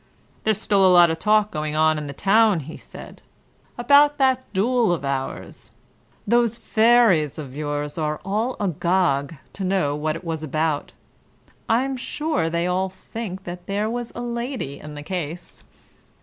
[0.45, 3.21] "There's still a lot of talk going on in the town," he said,
[3.77, 5.69] "about that duel of ours.
[6.25, 10.93] Those fairies of yours are all agog to know what it was about.
[11.69, 15.63] I am sure they all think that there was a lady in the case.